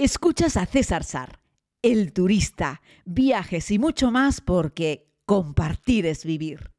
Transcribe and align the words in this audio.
Escuchas 0.00 0.56
a 0.56 0.64
César 0.64 1.02
Sar, 1.02 1.40
el 1.82 2.12
turista, 2.12 2.82
viajes 3.04 3.68
y 3.72 3.80
mucho 3.80 4.12
más 4.12 4.40
porque 4.40 5.08
compartir 5.26 6.06
es 6.06 6.24
vivir. 6.24 6.70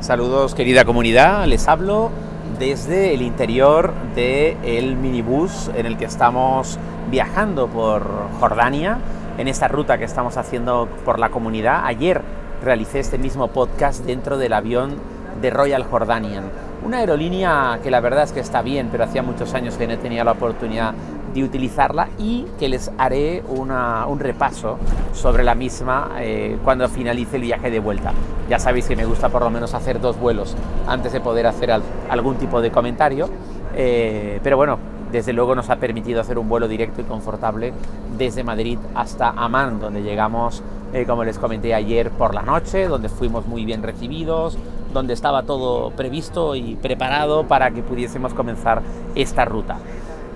Saludos 0.00 0.54
querida 0.54 0.84
comunidad, 0.84 1.46
les 1.46 1.66
hablo 1.66 2.10
desde 2.58 3.14
el 3.14 3.22
interior 3.22 3.94
del 4.14 4.96
minibús 4.96 5.70
en 5.74 5.86
el 5.86 5.96
que 5.96 6.04
estamos 6.04 6.78
viajando 7.10 7.66
por 7.66 8.28
Jordania, 8.40 8.98
en 9.38 9.48
esta 9.48 9.68
ruta 9.68 9.96
que 9.96 10.04
estamos 10.04 10.36
haciendo 10.36 10.86
por 11.06 11.18
la 11.18 11.30
comunidad. 11.30 11.86
Ayer 11.86 12.20
realicé 12.62 12.98
este 12.98 13.16
mismo 13.16 13.48
podcast 13.48 14.04
dentro 14.04 14.36
del 14.36 14.52
avión 14.52 15.09
de 15.40 15.50
Royal 15.50 15.84
Jordanian, 15.84 16.44
una 16.84 16.98
aerolínea 16.98 17.78
que 17.82 17.90
la 17.90 18.00
verdad 18.00 18.24
es 18.24 18.32
que 18.32 18.40
está 18.40 18.62
bien, 18.62 18.88
pero 18.90 19.04
hacía 19.04 19.22
muchos 19.22 19.54
años 19.54 19.76
que 19.76 19.86
no 19.86 19.98
tenía 19.98 20.24
la 20.24 20.32
oportunidad 20.32 20.94
de 21.34 21.44
utilizarla 21.44 22.08
y 22.18 22.46
que 22.58 22.68
les 22.68 22.90
haré 22.98 23.42
un 23.48 24.18
repaso 24.18 24.78
sobre 25.12 25.44
la 25.44 25.54
misma 25.54 26.10
eh, 26.18 26.58
cuando 26.64 26.88
finalice 26.88 27.36
el 27.36 27.42
viaje 27.42 27.70
de 27.70 27.78
vuelta. 27.78 28.12
Ya 28.48 28.58
sabéis 28.58 28.86
que 28.86 28.96
me 28.96 29.04
gusta 29.04 29.28
por 29.28 29.42
lo 29.42 29.50
menos 29.50 29.74
hacer 29.74 30.00
dos 30.00 30.18
vuelos 30.18 30.56
antes 30.86 31.12
de 31.12 31.20
poder 31.20 31.46
hacer 31.46 31.70
algún 32.08 32.36
tipo 32.36 32.60
de 32.60 32.70
comentario, 32.70 33.28
eh, 33.76 34.40
pero 34.42 34.56
bueno, 34.56 34.78
desde 35.12 35.32
luego 35.32 35.54
nos 35.54 35.70
ha 35.70 35.76
permitido 35.76 36.20
hacer 36.20 36.38
un 36.38 36.48
vuelo 36.48 36.68
directo 36.68 37.00
y 37.00 37.04
confortable 37.04 37.72
desde 38.16 38.44
Madrid 38.44 38.78
hasta 38.94 39.30
Amán, 39.30 39.80
donde 39.80 40.02
llegamos, 40.02 40.62
eh, 40.92 41.04
como 41.06 41.24
les 41.24 41.38
comenté 41.38 41.74
ayer, 41.74 42.10
por 42.10 42.34
la 42.34 42.42
noche, 42.42 42.86
donde 42.86 43.08
fuimos 43.08 43.46
muy 43.46 43.64
bien 43.64 43.82
recibidos, 43.82 44.56
donde 44.92 45.14
estaba 45.14 45.44
todo 45.44 45.90
previsto 45.90 46.54
y 46.54 46.76
preparado 46.76 47.44
para 47.46 47.70
que 47.70 47.82
pudiésemos 47.82 48.34
comenzar 48.34 48.82
esta 49.14 49.44
ruta. 49.44 49.78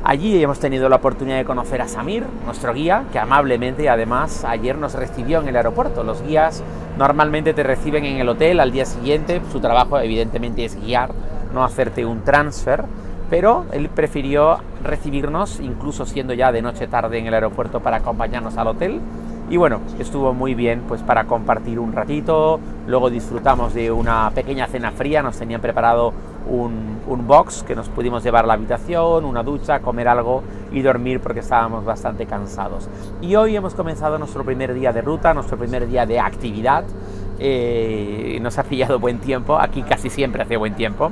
Allí 0.06 0.42
hemos 0.42 0.61
tenido 0.61 0.91
la 0.91 0.97
oportunidad 0.97 1.39
de 1.39 1.47
conocer 1.47 1.81
a 1.81 1.89
Samir, 1.89 2.25
nuestro 2.45 2.75
guía, 2.75 3.05
que 3.11 3.19
amablemente 3.19 3.89
además 3.89 4.45
ayer 4.45 4.77
nos 4.77 4.92
recibió 4.92 5.41
en 5.41 5.48
el 5.48 5.56
aeropuerto. 5.56 6.05
Los 6.05 6.23
guías 6.23 6.62
normalmente 6.98 7.55
te 7.55 7.62
reciben 7.62 8.05
en 8.05 8.19
el 8.19 8.29
hotel 8.29 8.61
al 8.61 8.70
día 8.70 8.84
siguiente, 8.84 9.41
su 9.51 9.61
trabajo 9.61 9.98
evidentemente 9.98 10.67
es 10.67 10.79
guiar, 10.79 11.12
no 11.55 11.64
hacerte 11.64 12.05
un 12.05 12.23
transfer, 12.23 12.84
pero 13.31 13.64
él 13.73 13.89
prefirió 13.89 14.59
recibirnos, 14.83 15.59
incluso 15.61 16.05
siendo 16.05 16.34
ya 16.34 16.53
de 16.53 16.61
noche 16.61 16.86
tarde 16.86 17.19
en 17.19 17.27
el 17.27 17.33
aeropuerto, 17.33 17.81
para 17.81 17.97
acompañarnos 17.97 18.59
al 18.59 18.69
hotel 18.69 19.01
y 19.50 19.56
bueno, 19.56 19.81
estuvo 19.98 20.33
muy 20.33 20.55
bien 20.55 20.83
pues 20.89 21.03
para 21.03 21.25
compartir 21.25 21.78
un 21.78 21.92
ratito, 21.92 22.59
luego 22.87 23.11
disfrutamos 23.11 23.75
de 23.75 23.91
una 23.91 24.31
pequeña 24.31 24.67
cena 24.67 24.91
fría, 24.91 25.23
nos 25.23 25.39
tenían 25.39 25.61
preparado 25.61 26.12
un, 26.48 26.98
un, 27.06 27.27
box 27.27 27.62
que 27.62 27.75
nos 27.75 27.89
pudimos 27.89 28.23
llevar 28.23 28.45
a 28.45 28.47
la 28.47 28.55
habitación, 28.55 29.25
una 29.25 29.42
ducha, 29.42 29.81
comer 29.81 30.09
algo 30.09 30.42
y 30.73 30.83
dormir 30.83 31.20
porque 31.20 31.41
estábamos 31.41 31.84
bastante 31.84 32.27
cansados. 32.27 32.89
Y 33.20 33.34
hoy 33.34 33.56
hemos 33.56 33.75
comenzado 33.75 34.19
nuestro 34.19 34.45
primer 34.45 34.75
día 34.75 34.92
de 34.92 35.01
ruta, 35.03 35.33
nuestro 35.34 35.56
primer 35.56 35.89
día 35.89 36.06
de 36.06 36.20
actividad. 36.20 36.84
Eh, 37.39 38.39
nos 38.42 38.58
ha 38.58 38.62
pillado 38.62 38.98
buen 38.98 39.19
tiempo, 39.19 39.58
aquí 39.58 39.83
casi 39.83 40.08
siempre 40.08 40.42
hace 40.42 40.56
buen 40.56 40.75
tiempo 40.75 41.11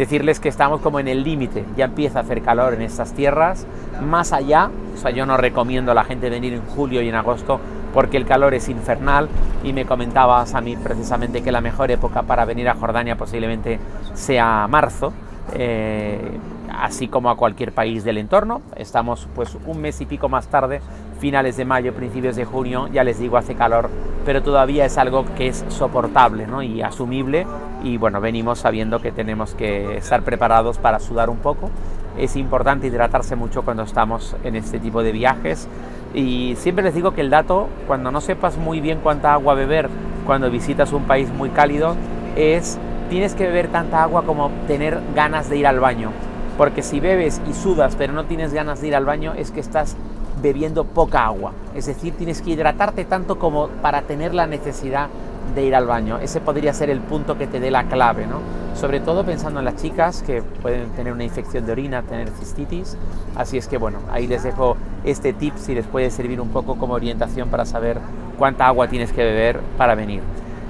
decirles 0.00 0.40
que 0.40 0.48
estamos 0.48 0.80
como 0.80 0.98
en 0.98 1.08
el 1.08 1.24
límite, 1.24 1.62
ya 1.76 1.84
empieza 1.84 2.20
a 2.20 2.22
hacer 2.22 2.40
calor 2.40 2.72
en 2.72 2.80
estas 2.80 3.12
tierras, 3.12 3.66
más 4.02 4.32
allá, 4.32 4.70
o 4.94 4.96
sea, 4.96 5.10
yo 5.10 5.26
no 5.26 5.36
recomiendo 5.36 5.92
a 5.92 5.94
la 5.94 6.04
gente 6.04 6.30
venir 6.30 6.54
en 6.54 6.62
julio 6.62 7.02
y 7.02 7.10
en 7.10 7.14
agosto 7.14 7.60
porque 7.92 8.16
el 8.16 8.24
calor 8.24 8.54
es 8.54 8.70
infernal. 8.70 9.28
Y 9.62 9.74
me 9.74 9.84
comentabas 9.84 10.54
a 10.54 10.62
mí 10.62 10.74
precisamente 10.76 11.42
que 11.42 11.52
la 11.52 11.60
mejor 11.60 11.90
época 11.90 12.22
para 12.22 12.46
venir 12.46 12.66
a 12.70 12.74
Jordania 12.76 13.16
posiblemente 13.16 13.78
sea 14.14 14.66
marzo, 14.70 15.12
eh, 15.52 16.38
así 16.80 17.08
como 17.08 17.30
a 17.30 17.36
cualquier 17.36 17.72
país 17.72 18.04
del 18.04 18.18
entorno. 18.18 18.62
Estamos 18.76 19.28
pues 19.34 19.56
un 19.66 19.80
mes 19.80 20.00
y 20.00 20.06
pico 20.06 20.28
más 20.28 20.48
tarde, 20.48 20.80
finales 21.18 21.56
de 21.56 21.64
mayo, 21.64 21.94
principios 21.94 22.36
de 22.36 22.44
junio, 22.44 22.88
ya 22.88 23.04
les 23.04 23.18
digo, 23.18 23.36
hace 23.36 23.54
calor, 23.54 23.90
pero 24.24 24.42
todavía 24.42 24.84
es 24.84 24.98
algo 24.98 25.24
que 25.36 25.48
es 25.48 25.64
soportable 25.68 26.46
¿no? 26.46 26.62
y 26.62 26.82
asumible 26.82 27.46
y 27.82 27.96
bueno, 27.96 28.20
venimos 28.20 28.58
sabiendo 28.60 29.00
que 29.00 29.12
tenemos 29.12 29.54
que 29.54 29.96
estar 29.96 30.22
preparados 30.22 30.78
para 30.78 30.98
sudar 30.98 31.30
un 31.30 31.38
poco. 31.38 31.70
Es 32.18 32.36
importante 32.36 32.88
hidratarse 32.88 33.36
mucho 33.36 33.62
cuando 33.62 33.84
estamos 33.84 34.36
en 34.42 34.56
este 34.56 34.78
tipo 34.78 35.02
de 35.02 35.12
viajes 35.12 35.68
y 36.12 36.56
siempre 36.56 36.84
les 36.84 36.94
digo 36.94 37.12
que 37.12 37.20
el 37.20 37.30
dato, 37.30 37.68
cuando 37.86 38.10
no 38.10 38.20
sepas 38.20 38.56
muy 38.56 38.80
bien 38.80 38.98
cuánta 39.02 39.32
agua 39.32 39.54
beber 39.54 39.88
cuando 40.26 40.50
visitas 40.50 40.92
un 40.92 41.04
país 41.04 41.28
muy 41.30 41.50
cálido, 41.50 41.96
es 42.36 42.78
tienes 43.08 43.34
que 43.34 43.44
beber 43.44 43.68
tanta 43.68 44.02
agua 44.02 44.22
como 44.24 44.50
tener 44.66 45.00
ganas 45.14 45.48
de 45.48 45.56
ir 45.56 45.66
al 45.66 45.80
baño. 45.80 46.10
Porque 46.56 46.82
si 46.82 47.00
bebes 47.00 47.40
y 47.48 47.54
sudas 47.54 47.96
pero 47.96 48.12
no 48.12 48.24
tienes 48.24 48.52
ganas 48.52 48.80
de 48.80 48.88
ir 48.88 48.96
al 48.96 49.04
baño 49.04 49.34
es 49.34 49.50
que 49.50 49.60
estás 49.60 49.96
bebiendo 50.42 50.84
poca 50.84 51.26
agua. 51.26 51.52
Es 51.74 51.86
decir, 51.86 52.14
tienes 52.16 52.42
que 52.42 52.50
hidratarte 52.50 53.04
tanto 53.04 53.38
como 53.38 53.68
para 53.68 54.02
tener 54.02 54.34
la 54.34 54.46
necesidad 54.46 55.08
de 55.54 55.64
ir 55.64 55.74
al 55.74 55.86
baño. 55.86 56.18
Ese 56.18 56.40
podría 56.40 56.72
ser 56.72 56.90
el 56.90 57.00
punto 57.00 57.36
que 57.36 57.46
te 57.46 57.60
dé 57.60 57.70
la 57.70 57.84
clave, 57.84 58.26
¿no? 58.26 58.38
Sobre 58.74 59.00
todo 59.00 59.24
pensando 59.24 59.58
en 59.58 59.64
las 59.64 59.76
chicas 59.76 60.22
que 60.22 60.42
pueden 60.42 60.90
tener 60.90 61.12
una 61.12 61.24
infección 61.24 61.66
de 61.66 61.72
orina, 61.72 62.02
tener 62.02 62.30
cistitis. 62.30 62.96
Así 63.36 63.58
es 63.58 63.66
que 63.66 63.78
bueno, 63.78 63.98
ahí 64.10 64.26
les 64.26 64.42
dejo 64.42 64.76
este 65.04 65.32
tip 65.32 65.56
si 65.56 65.74
les 65.74 65.86
puede 65.86 66.10
servir 66.10 66.40
un 66.40 66.48
poco 66.48 66.76
como 66.76 66.94
orientación 66.94 67.48
para 67.48 67.64
saber 67.64 67.98
cuánta 68.38 68.66
agua 68.66 68.88
tienes 68.88 69.12
que 69.12 69.22
beber 69.22 69.60
para 69.76 69.94
venir. 69.94 70.22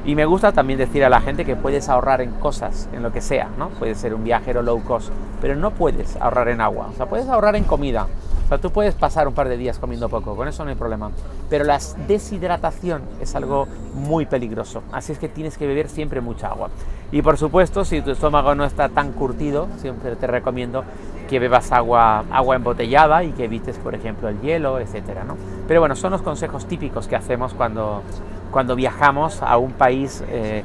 Y 0.04 0.14
me 0.14 0.24
gusta 0.24 0.52
también 0.52 0.78
decir 0.78 1.04
a 1.04 1.08
la 1.08 1.20
gente 1.20 1.44
que 1.44 1.56
puedes 1.56 1.88
ahorrar 1.88 2.20
en 2.20 2.30
cosas, 2.32 2.88
en 2.92 3.02
lo 3.02 3.12
que 3.12 3.20
sea, 3.20 3.48
¿no? 3.58 3.68
Puedes 3.70 3.98
ser 3.98 4.14
un 4.14 4.24
viajero 4.24 4.62
low 4.62 4.82
cost, 4.82 5.10
pero 5.40 5.56
no 5.56 5.72
puedes 5.72 6.16
ahorrar 6.16 6.48
en 6.48 6.60
agua. 6.60 6.88
O 6.92 6.96
sea, 6.96 7.06
puedes 7.06 7.28
ahorrar 7.28 7.56
en 7.56 7.64
comida, 7.64 8.06
sea, 8.50 8.58
tú 8.58 8.70
puedes 8.70 8.94
pasar 8.94 9.28
un 9.28 9.34
par 9.34 9.48
de 9.48 9.56
días 9.56 9.78
comiendo 9.78 10.08
poco, 10.08 10.34
con 10.34 10.48
eso 10.48 10.64
no 10.64 10.70
hay 10.70 10.76
problema. 10.76 11.10
Pero 11.48 11.64
la 11.64 11.78
deshidratación 12.08 13.02
es 13.20 13.34
algo 13.36 13.68
muy 13.94 14.26
peligroso, 14.26 14.82
así 14.92 15.12
es 15.12 15.18
que 15.18 15.28
tienes 15.28 15.56
que 15.56 15.66
beber 15.66 15.88
siempre 15.88 16.20
mucha 16.20 16.48
agua. 16.48 16.68
Y 17.12 17.22
por 17.22 17.38
supuesto, 17.38 17.84
si 17.84 18.02
tu 18.02 18.10
estómago 18.10 18.54
no 18.54 18.64
está 18.64 18.88
tan 18.88 19.12
curtido, 19.12 19.68
siempre 19.78 20.16
te 20.16 20.26
recomiendo 20.26 20.84
que 21.28 21.38
bebas 21.38 21.70
agua, 21.70 22.24
agua 22.30 22.56
embotellada 22.56 23.22
y 23.22 23.30
que 23.30 23.44
evites, 23.44 23.78
por 23.78 23.94
ejemplo, 23.94 24.28
el 24.28 24.40
hielo, 24.40 24.80
etcétera, 24.80 25.22
¿no? 25.22 25.36
Pero 25.68 25.78
bueno, 25.78 25.94
son 25.94 26.10
los 26.10 26.22
consejos 26.22 26.66
típicos 26.66 27.06
que 27.06 27.14
hacemos 27.14 27.54
cuando, 27.54 28.02
cuando 28.50 28.76
viajamos 28.76 29.42
a 29.42 29.56
un 29.58 29.72
país 29.72 30.22
eh, 30.28 30.64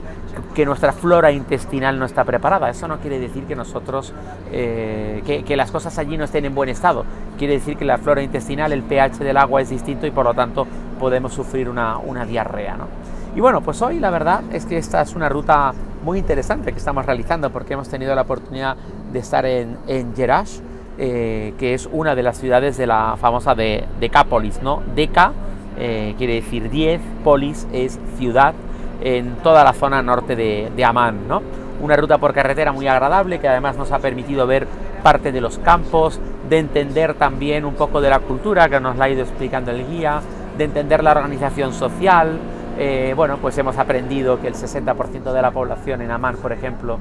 que 0.53 0.65
nuestra 0.65 0.91
flora 0.91 1.31
intestinal 1.31 1.97
no 1.99 2.05
está 2.05 2.23
preparada. 2.23 2.69
Eso 2.69 2.87
no 2.87 2.99
quiere 2.99 3.19
decir 3.19 3.43
que 3.45 3.55
nosotros, 3.55 4.13
eh, 4.51 5.21
que, 5.25 5.43
que, 5.43 5.55
las 5.55 5.71
cosas 5.71 5.97
allí 5.97 6.17
no 6.17 6.25
estén 6.25 6.45
en 6.45 6.55
buen 6.55 6.69
estado. 6.69 7.05
Quiere 7.37 7.53
decir 7.53 7.77
que 7.77 7.85
la 7.85 7.97
flora 7.97 8.21
intestinal, 8.21 8.71
el 8.71 8.83
pH 8.83 9.23
del 9.23 9.37
agua 9.37 9.61
es 9.61 9.69
distinto 9.69 10.07
y 10.07 10.11
por 10.11 10.25
lo 10.25 10.33
tanto 10.33 10.67
podemos 10.99 11.33
sufrir 11.33 11.69
una, 11.69 11.97
una 11.97 12.25
diarrea. 12.25 12.75
¿no? 12.77 12.87
Y 13.35 13.41
bueno, 13.41 13.61
pues 13.61 13.81
hoy 13.81 13.99
la 13.99 14.09
verdad 14.09 14.43
es 14.51 14.65
que 14.65 14.77
esta 14.77 15.01
es 15.01 15.13
una 15.13 15.27
ruta 15.27 15.73
muy 16.03 16.19
interesante 16.19 16.71
que 16.71 16.77
estamos 16.77 17.05
realizando 17.05 17.49
porque 17.49 17.73
hemos 17.73 17.89
tenido 17.89 18.15
la 18.15 18.21
oportunidad 18.21 18.77
de 19.11 19.19
estar 19.19 19.45
en, 19.45 19.77
en 19.87 20.15
Jerash, 20.15 20.59
eh, 20.97 21.53
que 21.59 21.73
es 21.73 21.89
una 21.91 22.15
de 22.15 22.23
las 22.23 22.37
ciudades 22.37 22.77
de 22.77 22.87
la 22.87 23.17
famosa 23.19 23.53
de 23.53 23.83
Decápolis, 23.99 24.61
¿no? 24.61 24.81
Deca 24.95 25.33
eh, 25.77 26.15
quiere 26.17 26.35
decir 26.35 26.69
10, 26.69 27.01
polis 27.23 27.67
es 27.71 27.99
ciudad, 28.17 28.53
en 29.01 29.35
toda 29.43 29.63
la 29.63 29.73
zona 29.73 30.01
norte 30.01 30.35
de, 30.35 30.71
de 30.75 30.85
Amán, 30.85 31.27
¿no? 31.27 31.41
Una 31.81 31.95
ruta 31.97 32.17
por 32.17 32.33
carretera 32.33 32.71
muy 32.71 32.87
agradable 32.87 33.39
que 33.39 33.47
además 33.47 33.77
nos 33.77 33.91
ha 33.91 33.99
permitido 33.99 34.47
ver 34.47 34.67
parte 35.03 35.31
de 35.31 35.41
los 35.41 35.59
campos, 35.59 36.19
de 36.49 36.59
entender 36.59 37.13
también 37.15 37.65
un 37.65 37.75
poco 37.75 38.01
de 38.01 38.09
la 38.09 38.19
cultura 38.19 38.69
que 38.69 38.79
nos 38.79 38.95
la 38.95 39.05
ha 39.05 39.09
ido 39.09 39.21
explicando 39.21 39.71
el 39.71 39.85
guía, 39.87 40.21
de 40.57 40.63
entender 40.63 41.03
la 41.03 41.11
organización 41.11 41.73
social. 41.73 42.39
Eh, 42.77 43.13
bueno, 43.15 43.37
pues 43.37 43.57
hemos 43.57 43.77
aprendido 43.77 44.39
que 44.39 44.47
el 44.47 44.55
60% 44.55 45.31
de 45.31 45.41
la 45.41 45.51
población 45.51 46.01
en 46.01 46.11
Amán, 46.11 46.37
por 46.37 46.51
ejemplo, 46.51 46.97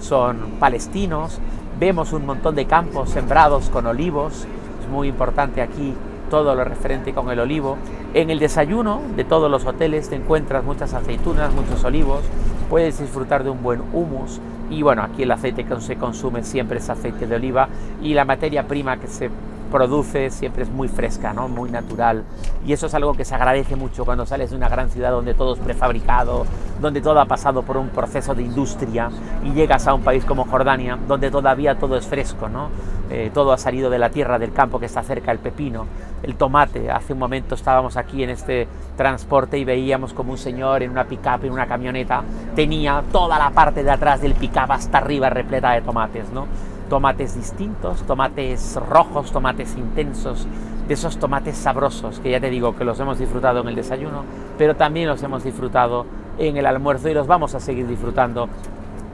son 0.00 0.52
palestinos. 0.58 1.38
Vemos 1.78 2.12
un 2.12 2.26
montón 2.26 2.54
de 2.54 2.66
campos 2.66 3.10
sembrados 3.10 3.68
con 3.70 3.86
olivos. 3.86 4.46
Es 4.82 4.88
muy 4.90 5.08
importante 5.08 5.62
aquí 5.62 5.94
todo 6.32 6.54
lo 6.54 6.64
referente 6.64 7.12
con 7.12 7.30
el 7.30 7.40
olivo. 7.40 7.76
En 8.14 8.30
el 8.30 8.38
desayuno 8.38 9.02
de 9.16 9.22
todos 9.22 9.50
los 9.50 9.66
hoteles 9.66 10.08
te 10.08 10.16
encuentras 10.16 10.64
muchas 10.64 10.94
aceitunas, 10.94 11.52
muchos 11.52 11.84
olivos, 11.84 12.22
puedes 12.70 12.98
disfrutar 12.98 13.44
de 13.44 13.50
un 13.50 13.62
buen 13.62 13.82
humus. 13.92 14.40
Y 14.70 14.80
bueno, 14.80 15.02
aquí 15.02 15.24
el 15.24 15.30
aceite 15.30 15.64
que 15.64 15.78
se 15.82 15.96
consume 15.96 16.42
siempre 16.42 16.78
es 16.78 16.88
aceite 16.88 17.26
de 17.26 17.36
oliva. 17.36 17.68
Y 18.00 18.14
la 18.14 18.24
materia 18.24 18.66
prima 18.66 18.96
que 18.96 19.08
se 19.08 19.28
produce 19.72 20.30
siempre 20.30 20.62
es 20.62 20.70
muy 20.70 20.86
fresca, 20.86 21.32
¿no? 21.32 21.48
muy 21.48 21.70
natural. 21.70 22.22
Y 22.64 22.72
eso 22.72 22.86
es 22.86 22.94
algo 22.94 23.14
que 23.14 23.24
se 23.24 23.34
agradece 23.34 23.74
mucho 23.74 24.04
cuando 24.04 24.26
sales 24.26 24.50
de 24.50 24.56
una 24.56 24.68
gran 24.68 24.90
ciudad 24.90 25.10
donde 25.10 25.34
todo 25.34 25.54
es 25.54 25.60
prefabricado, 25.60 26.46
donde 26.80 27.00
todo 27.00 27.18
ha 27.18 27.24
pasado 27.24 27.62
por 27.62 27.76
un 27.76 27.88
proceso 27.88 28.34
de 28.34 28.42
industria 28.42 29.10
y 29.42 29.52
llegas 29.52 29.88
a 29.88 29.94
un 29.94 30.02
país 30.02 30.24
como 30.24 30.44
Jordania, 30.44 30.98
donde 31.08 31.30
todavía 31.30 31.76
todo 31.76 31.96
es 31.96 32.06
fresco. 32.06 32.48
¿no? 32.48 32.68
eh, 33.12 33.30
todo 33.32 33.52
ha 33.52 33.58
salido 33.58 33.90
de 33.90 33.98
la 33.98 34.08
tierra, 34.08 34.38
del 34.38 34.54
campo 34.54 34.80
que 34.80 34.86
está 34.86 35.02
cerca, 35.02 35.32
el 35.32 35.38
pepino, 35.38 35.86
el 36.22 36.36
tomate. 36.36 36.90
Hace 36.90 37.12
un 37.12 37.18
momento 37.18 37.54
estábamos 37.54 37.98
aquí 37.98 38.22
en 38.22 38.30
este 38.30 38.66
transporte 38.96 39.58
y 39.58 39.64
veíamos 39.64 40.14
como 40.14 40.32
un 40.32 40.38
señor 40.38 40.82
en 40.82 40.90
una 40.90 41.04
pick-up, 41.04 41.44
en 41.44 41.52
una 41.52 41.66
camioneta, 41.66 42.22
tenía 42.54 43.02
toda 43.12 43.38
la 43.38 43.50
parte 43.50 43.82
de 43.82 43.90
atrás 43.90 44.22
del 44.22 44.34
pick-up 44.34 44.72
hasta 44.72 44.96
arriba 44.96 45.28
repleta 45.28 45.72
de 45.72 45.82
tomates, 45.82 46.30
¿no? 46.32 46.46
Tomates 46.92 47.34
distintos, 47.34 48.02
tomates 48.02 48.76
rojos, 48.76 49.32
tomates 49.32 49.78
intensos, 49.78 50.46
de 50.86 50.92
esos 50.92 51.16
tomates 51.16 51.56
sabrosos 51.56 52.20
que 52.20 52.30
ya 52.30 52.38
te 52.38 52.50
digo 52.50 52.76
que 52.76 52.84
los 52.84 53.00
hemos 53.00 53.18
disfrutado 53.18 53.62
en 53.62 53.68
el 53.68 53.74
desayuno, 53.74 54.24
pero 54.58 54.76
también 54.76 55.08
los 55.08 55.22
hemos 55.22 55.42
disfrutado 55.42 56.04
en 56.36 56.58
el 56.58 56.66
almuerzo 56.66 57.08
y 57.08 57.14
los 57.14 57.26
vamos 57.26 57.54
a 57.54 57.60
seguir 57.60 57.86
disfrutando 57.86 58.46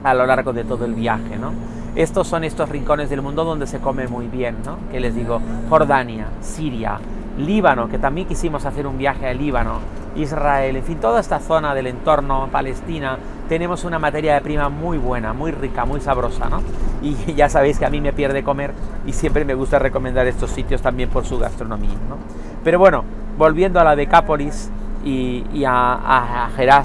a 0.03 0.13
lo 0.13 0.25
largo 0.25 0.51
de 0.51 0.65
todo 0.65 0.83
el 0.83 0.93
viaje, 0.93 1.37
¿no? 1.37 1.53
Estos 1.95 2.27
son 2.27 2.43
estos 2.43 2.67
rincones 2.67 3.09
del 3.09 3.21
mundo 3.21 3.45
donde 3.45 3.65
se 3.65 3.79
come 3.79 4.09
muy 4.09 4.27
bien, 4.27 4.57
¿no? 4.65 4.77
Que 4.91 4.99
les 4.99 5.15
digo, 5.15 5.39
Jordania, 5.69 6.27
Siria, 6.41 6.99
Líbano, 7.37 7.87
que 7.87 7.97
también 7.97 8.27
quisimos 8.27 8.65
hacer 8.65 8.87
un 8.87 8.97
viaje 8.97 9.25
a 9.25 9.33
Líbano, 9.33 9.79
Israel, 10.21 10.75
en 10.75 10.83
fin, 10.83 10.99
toda 10.99 11.19
esta 11.19 11.39
zona 11.39 11.73
del 11.73 11.87
entorno, 11.87 12.49
Palestina, 12.51 13.17
tenemos 13.47 13.83
una 13.83 13.99
materia 13.99 14.35
de 14.35 14.41
prima 14.41 14.69
muy 14.69 14.97
buena, 14.97 15.33
muy 15.33 15.51
rica, 15.51 15.85
muy 15.85 16.01
sabrosa, 16.01 16.49
¿no? 16.49 16.61
Y 17.01 17.33
ya 17.35 17.49
sabéis 17.49 17.79
que 17.79 17.85
a 17.85 17.89
mí 17.89 18.01
me 18.01 18.13
pierde 18.13 18.43
comer 18.43 18.73
y 19.05 19.13
siempre 19.13 19.45
me 19.45 19.53
gusta 19.53 19.79
recomendar 19.79 20.27
estos 20.27 20.51
sitios 20.51 20.81
también 20.81 21.09
por 21.09 21.25
su 21.25 21.39
gastronomía, 21.39 21.95
¿no? 22.09 22.17
Pero 22.63 22.79
bueno, 22.79 23.03
volviendo 23.37 23.79
a 23.79 23.83
la 23.83 23.95
Decápolis 23.95 24.69
y, 25.03 25.63
a, 25.65 26.47
a 26.47 26.83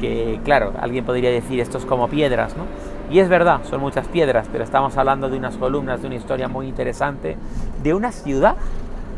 que 0.00 0.40
claro, 0.44 0.72
alguien 0.80 1.04
podría 1.04 1.30
decir 1.30 1.60
esto 1.60 1.76
es 1.78 1.84
como 1.84 2.08
piedras, 2.08 2.56
¿no? 2.56 2.64
Y 3.10 3.18
es 3.18 3.28
verdad, 3.28 3.60
son 3.68 3.80
muchas 3.80 4.06
piedras, 4.06 4.46
pero 4.50 4.62
estamos 4.62 4.96
hablando 4.96 5.28
de 5.28 5.36
unas 5.36 5.56
columnas, 5.56 6.00
de 6.00 6.06
una 6.06 6.16
historia 6.16 6.48
muy 6.48 6.68
interesante, 6.68 7.36
de 7.82 7.92
una 7.92 8.12
ciudad 8.12 8.54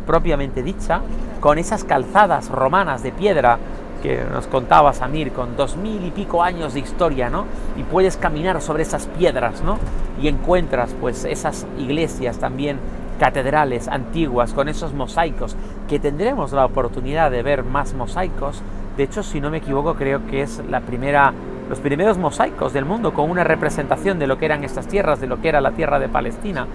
propiamente 0.07 0.63
dicha, 0.63 1.01
con 1.41 1.59
esas 1.59 1.85
calzadas 1.85 2.49
romanas 2.49 3.03
de 3.03 3.13
piedra 3.13 3.59
que 4.03 4.25
nos 4.33 4.49
contaba 4.49 4.93
Samir, 4.93 5.33
con 5.33 5.57
dos 5.57 5.77
mil 5.77 6.05
y 6.05 6.11
pico 6.11 6.43
años 6.43 6.75
de 6.75 6.81
historia, 6.81 7.31
¿no? 7.31 7.45
Y 7.77 7.85
puedes 7.85 8.17
caminar 8.17 8.61
sobre 8.61 8.83
esas 8.83 9.07
piedras, 9.07 9.63
¿no? 9.63 9.79
Y 10.21 10.29
encuentras 10.29 10.95
pues 11.01 11.25
esas 11.25 11.67
iglesias 11.79 12.39
también 12.39 12.79
catedrales 13.21 13.87
antiguas 13.87 14.53
con 14.53 14.69
esos 14.69 14.93
mosaicos, 14.93 15.57
que 15.89 16.01
tendremos 16.01 16.53
la 16.53 16.65
oportunidad 16.65 17.31
de 17.31 17.43
ver 17.43 17.63
más 17.63 17.95
mosaicos. 17.95 18.61
De 18.97 19.05
hecho, 19.05 19.23
si 19.23 19.41
no 19.41 19.51
me 19.51 19.59
equivoco, 19.59 19.95
creo 19.95 20.27
que 20.27 20.43
es 20.43 20.61
la 20.69 20.81
primera 20.81 21.33
los 21.73 21.81
primeros 21.81 22.19
mosaicos 22.19 22.75
del 22.75 22.85
mundo 22.85 23.15
con 23.15 23.31
una 23.31 23.45
representación 23.45 24.19
de 24.19 24.27
lo 24.27 24.37
que 24.37 24.45
eran 24.45 24.63
estas 24.63 24.87
tierras, 24.89 25.23
de 25.23 25.27
lo 25.27 25.41
que 25.41 25.49
era 25.49 25.63
la 25.63 25.71
tierra 25.71 25.99
de 25.99 26.07
Palestina, 26.07 26.67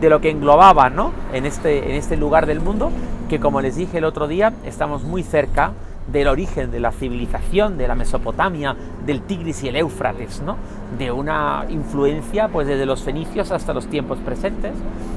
de 0.00 0.08
lo 0.08 0.22
que 0.22 0.30
englobaba 0.30 0.88
¿no? 0.88 1.12
en, 1.34 1.44
este, 1.44 1.90
en 1.90 1.94
este 1.94 2.16
lugar 2.16 2.46
del 2.46 2.60
mundo, 2.60 2.90
que 3.28 3.38
como 3.38 3.60
les 3.60 3.76
dije 3.76 3.98
el 3.98 4.06
otro 4.06 4.26
día, 4.26 4.54
estamos 4.64 5.02
muy 5.02 5.22
cerca 5.22 5.72
del 6.10 6.26
origen 6.28 6.70
de 6.70 6.80
la 6.80 6.90
civilización 6.90 7.76
de 7.76 7.86
la 7.86 7.94
Mesopotamia, 7.94 8.74
del 9.04 9.20
Tigris 9.20 9.62
y 9.62 9.68
el 9.68 9.76
Éufrates, 9.76 10.40
¿no? 10.40 10.56
de 10.96 11.12
una 11.12 11.66
influencia 11.68 12.48
pues 12.48 12.66
desde 12.66 12.86
los 12.86 13.02
fenicios 13.02 13.52
hasta 13.52 13.74
los 13.74 13.88
tiempos 13.88 14.16
presentes. 14.20 14.72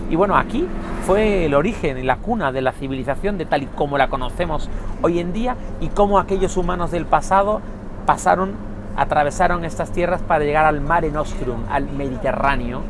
Y 0.09 0.17
bueno, 0.17 0.35
aquí 0.35 0.67
fue 1.05 1.45
el 1.45 1.53
origen 1.53 1.97
y 1.97 2.03
la 2.03 2.17
cuna 2.17 2.51
de 2.51 2.61
la 2.61 2.73
civilización 2.73 3.37
de 3.37 3.45
tal 3.45 3.63
y 3.63 3.67
como 3.67 3.97
la 3.97 4.09
conocemos 4.09 4.69
hoy 5.01 5.19
en 5.19 5.31
día 5.31 5.55
y 5.79 5.87
cómo 5.87 6.19
aquellos 6.19 6.57
humanos 6.57 6.91
del 6.91 7.05
pasado 7.05 7.61
pasaron 8.05 8.67
atravesaron 8.99 9.63
estas 9.63 9.91
tierras 9.91 10.21
para 10.21 10.43
llegar 10.43 10.65
al 10.65 10.81
Mare 10.81 11.09
Nostrum, 11.09 11.63
al 11.69 11.89
Mediterráneo, 11.89 12.81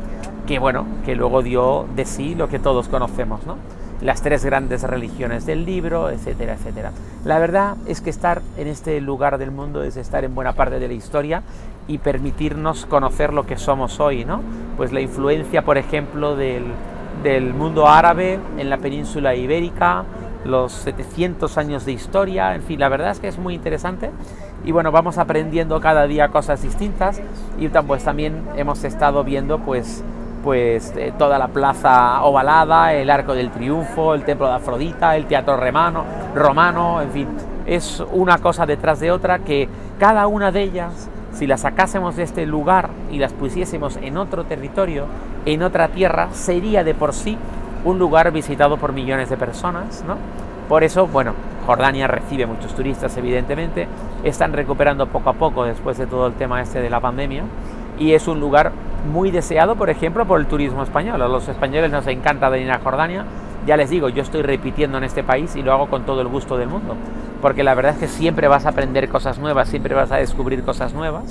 que 0.44 0.58
bueno, 0.58 0.84
que 1.04 1.14
luego 1.14 1.40
dio 1.42 1.86
de 1.94 2.04
sí 2.04 2.34
lo 2.34 2.48
que 2.48 2.58
todos 2.58 2.88
conocemos, 2.88 3.46
¿no? 3.46 3.56
Las 4.00 4.20
tres 4.20 4.44
grandes 4.44 4.82
religiones 4.82 5.46
del 5.46 5.64
libro, 5.64 6.10
etcétera, 6.10 6.54
etcétera. 6.54 6.90
La 7.24 7.38
verdad 7.38 7.76
es 7.86 8.00
que 8.00 8.10
estar 8.10 8.42
en 8.56 8.66
este 8.66 9.00
lugar 9.00 9.38
del 9.38 9.52
mundo 9.52 9.84
es 9.84 9.96
estar 9.96 10.24
en 10.24 10.34
buena 10.34 10.54
parte 10.54 10.80
de 10.80 10.88
la 10.88 10.94
historia 10.94 11.42
y 11.86 11.98
permitirnos 11.98 12.86
conocer 12.86 13.32
lo 13.32 13.46
que 13.46 13.56
somos 13.56 14.00
hoy, 14.00 14.24
¿no? 14.24 14.40
Pues 14.76 14.92
la 14.92 15.00
influencia, 15.00 15.64
por 15.64 15.78
ejemplo, 15.78 16.34
del, 16.34 16.64
del 17.22 17.54
mundo 17.54 17.86
árabe 17.86 18.40
en 18.58 18.68
la 18.68 18.78
península 18.78 19.36
ibérica, 19.36 20.04
los 20.44 20.72
700 20.72 21.56
años 21.58 21.84
de 21.84 21.92
historia, 21.92 22.54
en 22.54 22.62
fin, 22.62 22.80
la 22.80 22.88
verdad 22.88 23.12
es 23.12 23.20
que 23.20 23.28
es 23.28 23.38
muy 23.38 23.54
interesante 23.54 24.10
y 24.64 24.72
bueno, 24.72 24.92
vamos 24.92 25.18
aprendiendo 25.18 25.80
cada 25.80 26.06
día 26.06 26.28
cosas 26.28 26.62
distintas 26.62 27.20
y 27.58 27.68
pues 27.68 28.04
también 28.04 28.42
hemos 28.56 28.84
estado 28.84 29.24
viendo 29.24 29.58
pues 29.58 30.04
pues 30.42 30.94
eh, 30.96 31.12
toda 31.18 31.38
la 31.38 31.48
plaza 31.48 32.22
ovalada, 32.22 32.94
el 32.94 33.10
Arco 33.10 33.34
del 33.34 33.50
Triunfo, 33.50 34.14
el 34.14 34.24
Templo 34.24 34.46
de 34.46 34.54
Afrodita, 34.54 35.16
el 35.16 35.26
Teatro 35.26 35.56
Romano, 35.56 36.04
romano, 36.34 37.02
en 37.02 37.10
fin, 37.10 37.28
es 37.66 38.02
una 38.12 38.38
cosa 38.38 38.64
detrás 38.64 39.00
de 39.00 39.10
otra 39.10 39.40
que 39.40 39.68
cada 39.98 40.26
una 40.26 40.50
de 40.50 40.62
ellas, 40.62 41.10
si 41.32 41.46
las 41.46 41.60
sacásemos 41.60 42.16
de 42.16 42.22
este 42.22 42.46
lugar 42.46 42.88
y 43.10 43.18
las 43.18 43.32
pusiésemos 43.32 43.98
en 43.98 44.16
otro 44.16 44.44
territorio, 44.44 45.04
en 45.44 45.62
otra 45.62 45.88
tierra, 45.88 46.28
sería 46.32 46.84
de 46.84 46.94
por 46.94 47.12
sí 47.12 47.36
un 47.84 47.98
lugar 47.98 48.30
visitado 48.32 48.76
por 48.76 48.92
millones 48.92 49.30
de 49.30 49.36
personas, 49.36 50.04
¿no? 50.06 50.16
Por 50.68 50.84
eso, 50.84 51.06
bueno, 51.06 51.34
Jordania 51.66 52.06
recibe 52.06 52.46
muchos 52.46 52.74
turistas, 52.74 53.16
evidentemente, 53.16 53.88
están 54.24 54.52
recuperando 54.52 55.06
poco 55.06 55.30
a 55.30 55.34
poco 55.34 55.64
después 55.64 55.98
de 55.98 56.06
todo 56.06 56.26
el 56.26 56.34
tema 56.34 56.60
este 56.62 56.80
de 56.80 56.90
la 56.90 57.00
pandemia 57.00 57.44
y 58.00 58.14
es 58.14 58.26
un 58.26 58.40
lugar 58.40 58.72
muy 59.12 59.30
deseado, 59.30 59.76
por 59.76 59.90
ejemplo, 59.90 60.26
por 60.26 60.40
el 60.40 60.46
turismo 60.46 60.82
español. 60.82 61.20
A 61.20 61.28
los 61.28 61.48
españoles 61.48 61.90
nos 61.90 62.06
encanta 62.06 62.48
venir 62.48 62.72
a 62.72 62.78
Jordania. 62.78 63.24
Ya 63.66 63.76
les 63.76 63.90
digo, 63.90 64.08
yo 64.08 64.22
estoy 64.22 64.42
repitiendo 64.42 64.98
en 64.98 65.04
este 65.04 65.22
país 65.22 65.54
y 65.54 65.62
lo 65.62 65.72
hago 65.72 65.88
con 65.88 66.04
todo 66.04 66.22
el 66.22 66.28
gusto 66.28 66.56
del 66.56 66.68
mundo, 66.68 66.96
porque 67.42 67.62
la 67.62 67.74
verdad 67.74 67.92
es 67.92 67.98
que 67.98 68.08
siempre 68.08 68.48
vas 68.48 68.64
a 68.64 68.70
aprender 68.70 69.10
cosas 69.10 69.38
nuevas, 69.38 69.68
siempre 69.68 69.94
vas 69.94 70.10
a 70.12 70.16
descubrir 70.16 70.62
cosas 70.62 70.94
nuevas. 70.94 71.24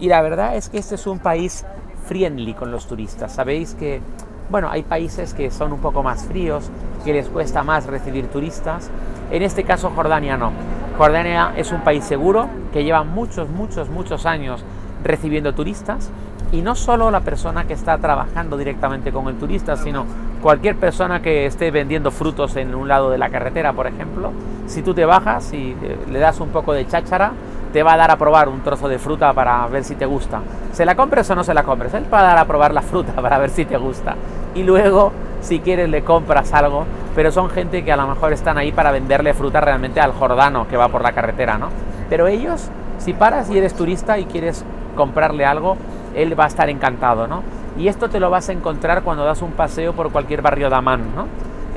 Y 0.00 0.08
la 0.08 0.22
verdad 0.22 0.56
es 0.56 0.70
que 0.70 0.78
este 0.78 0.94
es 0.94 1.06
un 1.06 1.18
país 1.18 1.66
friendly 2.06 2.54
con 2.54 2.70
los 2.70 2.86
turistas. 2.86 3.32
Sabéis 3.32 3.74
que, 3.74 4.00
bueno, 4.48 4.70
hay 4.70 4.84
países 4.84 5.34
que 5.34 5.50
son 5.50 5.72
un 5.72 5.80
poco 5.80 6.02
más 6.02 6.24
fríos, 6.24 6.70
que 7.04 7.12
les 7.12 7.28
cuesta 7.28 7.62
más 7.62 7.86
recibir 7.86 8.28
turistas. 8.28 8.90
En 9.30 9.42
este 9.42 9.64
caso 9.64 9.90
Jordania 9.94 10.38
no. 10.38 10.52
Jordania 10.96 11.52
es 11.56 11.72
un 11.72 11.82
país 11.82 12.04
seguro 12.04 12.48
que 12.72 12.82
lleva 12.82 13.04
muchos, 13.04 13.50
muchos, 13.50 13.90
muchos 13.90 14.24
años 14.24 14.64
recibiendo 15.04 15.52
turistas 15.54 16.10
y 16.52 16.62
no 16.62 16.74
solo 16.74 17.10
la 17.10 17.20
persona 17.20 17.66
que 17.66 17.74
está 17.74 17.98
trabajando 17.98 18.56
directamente 18.56 19.12
con 19.12 19.28
el 19.28 19.34
turista, 19.36 19.76
sino 19.76 20.06
cualquier 20.42 20.76
persona 20.76 21.20
que 21.20 21.44
esté 21.44 21.70
vendiendo 21.70 22.10
frutos 22.10 22.56
en 22.56 22.74
un 22.74 22.88
lado 22.88 23.10
de 23.10 23.18
la 23.18 23.28
carretera, 23.28 23.72
por 23.72 23.86
ejemplo, 23.86 24.32
si 24.66 24.82
tú 24.82 24.94
te 24.94 25.04
bajas 25.04 25.52
y 25.52 25.76
le 26.10 26.18
das 26.18 26.40
un 26.40 26.48
poco 26.48 26.72
de 26.72 26.86
cháchara, 26.86 27.32
te 27.72 27.82
va 27.82 27.92
a 27.92 27.96
dar 27.98 28.10
a 28.10 28.16
probar 28.16 28.48
un 28.48 28.62
trozo 28.62 28.88
de 28.88 28.98
fruta 28.98 29.32
para 29.34 29.66
ver 29.66 29.84
si 29.84 29.96
te 29.96 30.06
gusta. 30.06 30.40
¿Se 30.72 30.86
la 30.86 30.94
compres 30.94 31.28
o 31.28 31.34
no 31.34 31.44
se 31.44 31.52
la 31.52 31.62
compres? 31.62 31.92
Él 31.94 32.06
va 32.12 32.20
a 32.20 32.22
dar 32.22 32.38
a 32.38 32.44
probar 32.46 32.72
la 32.72 32.80
fruta 32.80 33.12
para 33.20 33.38
ver 33.38 33.50
si 33.50 33.66
te 33.66 33.76
gusta. 33.76 34.14
Y 34.54 34.62
luego, 34.62 35.12
si 35.46 35.60
quieres, 35.60 35.88
le 35.88 36.02
compras 36.02 36.52
algo 36.52 36.84
pero 37.16 37.32
son 37.32 37.48
gente 37.48 37.82
que 37.82 37.90
a 37.90 37.96
lo 37.96 38.06
mejor 38.06 38.34
están 38.34 38.58
ahí 38.58 38.72
para 38.72 38.92
venderle 38.92 39.32
fruta 39.32 39.58
realmente 39.62 40.00
al 40.00 40.12
jordano 40.12 40.68
que 40.68 40.76
va 40.76 40.88
por 40.88 41.00
la 41.00 41.12
carretera, 41.12 41.56
¿no? 41.56 41.70
Pero 42.10 42.26
ellos, 42.26 42.68
si 42.98 43.14
paras 43.14 43.48
y 43.48 43.56
eres 43.56 43.72
turista 43.72 44.18
y 44.18 44.26
quieres 44.26 44.66
comprarle 44.94 45.46
algo, 45.46 45.78
él 46.14 46.38
va 46.38 46.44
a 46.44 46.48
estar 46.48 46.68
encantado, 46.68 47.26
¿no? 47.26 47.42
Y 47.78 47.88
esto 47.88 48.10
te 48.10 48.20
lo 48.20 48.28
vas 48.28 48.50
a 48.50 48.52
encontrar 48.52 49.02
cuando 49.02 49.24
das 49.24 49.40
un 49.40 49.52
paseo 49.52 49.94
por 49.94 50.12
cualquier 50.12 50.42
barrio 50.42 50.68
de 50.68 50.76
Amán, 50.76 51.14
¿no? 51.16 51.26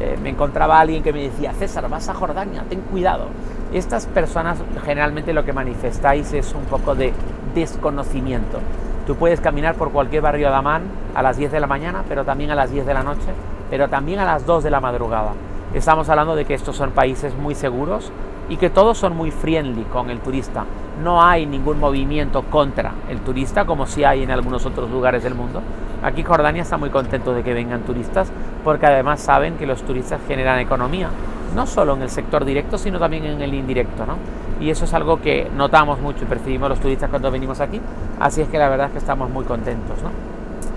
Eh, 0.01 0.17
me 0.21 0.29
encontraba 0.29 0.77
alguien 0.77 1.03
que 1.03 1.13
me 1.13 1.23
decía, 1.23 1.53
César, 1.53 1.87
vas 1.87 2.09
a 2.09 2.13
Jordania, 2.13 2.65
ten 2.67 2.81
cuidado. 2.81 3.27
Estas 3.73 4.07
personas 4.07 4.57
generalmente 4.83 5.31
lo 5.31 5.45
que 5.45 5.53
manifestáis 5.53 6.33
es 6.33 6.53
un 6.53 6.65
poco 6.65 6.95
de 6.95 7.13
desconocimiento. 7.55 8.59
Tú 9.07 9.15
puedes 9.15 9.39
caminar 9.39 9.75
por 9.75 9.91
cualquier 9.91 10.21
barrio 10.21 10.49
de 10.49 10.55
Amán 10.55 10.81
a 11.15 11.21
las 11.21 11.37
10 11.37 11.49
de 11.53 11.61
la 11.61 11.67
mañana, 11.67 12.03
pero 12.09 12.25
también 12.25 12.51
a 12.51 12.55
las 12.55 12.71
10 12.71 12.85
de 12.85 12.93
la 12.93 13.03
noche 13.03 13.29
pero 13.69 13.87
también 13.87 14.19
a 14.19 14.25
las 14.25 14.45
2 14.45 14.63
de 14.63 14.71
la 14.71 14.79
madrugada. 14.79 15.33
Estamos 15.73 16.09
hablando 16.09 16.35
de 16.35 16.45
que 16.45 16.53
estos 16.53 16.75
son 16.75 16.91
países 16.91 17.35
muy 17.35 17.55
seguros 17.55 18.11
y 18.49 18.57
que 18.57 18.69
todos 18.69 18.97
son 18.97 19.15
muy 19.15 19.31
friendly 19.31 19.83
con 19.83 20.09
el 20.09 20.19
turista. 20.19 20.65
No 21.03 21.21
hay 21.21 21.45
ningún 21.45 21.79
movimiento 21.79 22.41
contra 22.43 22.93
el 23.09 23.19
turista 23.19 23.65
como 23.65 23.85
si 23.85 24.03
hay 24.03 24.23
en 24.23 24.31
algunos 24.31 24.65
otros 24.65 24.89
lugares 24.89 25.23
del 25.23 25.35
mundo. 25.35 25.61
Aquí 26.01 26.23
Jordania 26.23 26.63
está 26.63 26.77
muy 26.77 26.89
contento 26.89 27.33
de 27.33 27.43
que 27.43 27.53
vengan 27.53 27.81
turistas 27.81 28.31
porque 28.63 28.87
además 28.87 29.19
saben 29.19 29.57
que 29.57 29.65
los 29.65 29.83
turistas 29.83 30.19
generan 30.27 30.59
economía, 30.59 31.09
no 31.55 31.67
solo 31.67 31.93
en 31.95 32.01
el 32.01 32.09
sector 32.09 32.45
directo, 32.45 32.77
sino 32.77 32.99
también 32.99 33.25
en 33.25 33.41
el 33.41 33.53
indirecto. 33.53 34.05
¿no? 34.05 34.15
Y 34.59 34.71
eso 34.71 34.85
es 34.85 34.93
algo 34.93 35.21
que 35.21 35.49
notamos 35.55 35.99
mucho 35.99 36.23
y 36.23 36.27
percibimos 36.27 36.69
los 36.69 36.79
turistas 36.79 37.09
cuando 37.09 37.29
venimos 37.29 37.59
aquí. 37.59 37.79
Así 38.19 38.41
es 38.41 38.47
que 38.49 38.57
la 38.57 38.69
verdad 38.69 38.87
es 38.87 38.93
que 38.93 38.99
estamos 38.99 39.29
muy 39.29 39.45
contentos. 39.45 40.01
¿no? 40.01 40.09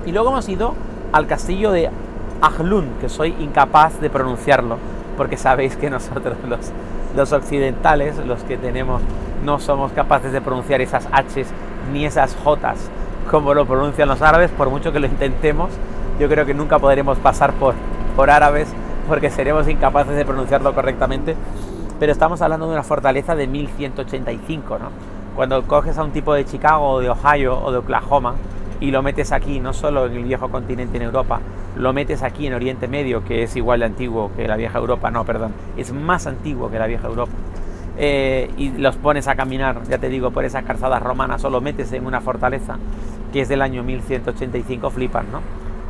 Y 0.04 0.12
luego 0.12 0.30
hemos 0.30 0.48
ido 0.48 0.74
al 1.12 1.26
castillo 1.26 1.70
de 1.70 1.90
Ahlun, 2.42 2.90
que 3.00 3.08
soy 3.08 3.34
incapaz 3.40 4.00
de 4.00 4.10
pronunciarlo, 4.10 4.76
porque 5.16 5.38
sabéis 5.38 5.76
que 5.76 5.88
nosotros 5.88 6.36
los, 6.46 6.70
los 7.16 7.32
occidentales, 7.32 8.18
los 8.26 8.42
que 8.42 8.58
tenemos, 8.58 9.00
no 9.44 9.58
somos 9.58 9.92
capaces 9.92 10.32
de 10.32 10.40
pronunciar 10.40 10.82
esas 10.82 11.06
H's 11.06 11.46
ni 11.92 12.04
esas 12.04 12.36
J's 12.44 12.90
como 13.30 13.54
lo 13.54 13.66
pronuncian 13.66 14.08
los 14.08 14.20
árabes, 14.20 14.50
por 14.50 14.68
mucho 14.68 14.92
que 14.92 15.00
lo 15.00 15.06
intentemos, 15.06 15.70
yo 16.18 16.28
creo 16.28 16.44
que 16.44 16.54
nunca 16.54 16.78
podremos 16.78 17.18
pasar 17.18 17.52
por, 17.54 17.74
por 18.16 18.30
árabes 18.30 18.68
porque 19.08 19.30
seremos 19.30 19.68
incapaces 19.68 20.16
de 20.16 20.24
pronunciarlo 20.24 20.74
correctamente. 20.74 21.36
Pero 21.98 22.12
estamos 22.12 22.42
hablando 22.42 22.66
de 22.66 22.72
una 22.72 22.82
fortaleza 22.82 23.34
de 23.34 23.46
1185, 23.46 24.78
¿no? 24.78 24.86
Cuando 25.36 25.62
coges 25.62 25.96
a 25.98 26.04
un 26.04 26.10
tipo 26.10 26.34
de 26.34 26.44
Chicago 26.44 26.90
o 26.90 27.00
de 27.00 27.08
Ohio 27.08 27.58
o 27.58 27.72
de 27.72 27.78
Oklahoma 27.78 28.34
y 28.80 28.90
lo 28.90 29.02
metes 29.02 29.32
aquí, 29.32 29.60
no 29.60 29.72
solo 29.72 30.06
en 30.06 30.12
el 30.12 30.24
viejo 30.24 30.48
continente 30.50 30.96
en 30.96 31.04
Europa, 31.04 31.40
lo 31.76 31.92
metes 31.92 32.22
aquí 32.22 32.46
en 32.46 32.54
Oriente 32.54 32.88
Medio, 32.88 33.24
que 33.24 33.42
es 33.42 33.56
igual 33.56 33.80
de 33.80 33.86
antiguo 33.86 34.30
que 34.36 34.46
la 34.46 34.56
vieja 34.56 34.78
Europa, 34.78 35.10
no, 35.10 35.24
perdón, 35.24 35.52
es 35.76 35.92
más 35.92 36.26
antiguo 36.26 36.70
que 36.70 36.78
la 36.78 36.86
vieja 36.86 37.08
Europa. 37.08 37.32
Eh, 37.98 38.50
y 38.56 38.70
los 38.70 38.96
pones 38.96 39.28
a 39.28 39.34
caminar, 39.34 39.82
ya 39.88 39.98
te 39.98 40.08
digo, 40.08 40.30
por 40.30 40.44
esas 40.44 40.64
calzadas 40.64 41.02
romanas 41.02 41.44
o 41.44 41.50
lo 41.50 41.60
metes 41.60 41.92
en 41.92 42.06
una 42.06 42.20
fortaleza 42.20 42.78
que 43.32 43.42
es 43.42 43.48
del 43.48 43.62
año 43.62 43.82
1185, 43.82 44.90
flipan, 44.90 45.26
¿no? 45.32 45.40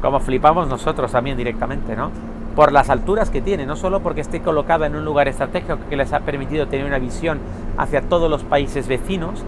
Como 0.01 0.21
flipamos 0.21 0.69
nosotros 0.69 1.13
también 1.13 1.37
directamente, 1.37 1.97
¿no? 1.97 2.11
Por 2.57 2.73
las 2.73 2.91
alturas 2.91 3.31
que 3.31 3.41
tiene, 3.41 3.67
no 3.67 3.77
solo 3.77 4.01
porque 4.01 4.21
esté 4.21 4.41
colocada 4.41 4.87
en 4.87 4.95
un 4.95 5.05
lugar 5.05 5.29
estratégico 5.29 5.79
que 5.89 5.97
les 5.97 6.13
ha 6.13 6.21
permitido 6.21 6.67
tener 6.67 6.87
una 6.87 6.99
visión 6.99 7.39
hacia 7.79 8.03
todos 8.03 8.29
los 8.31 8.45
países 8.45 8.89
vecinos, 8.89 9.43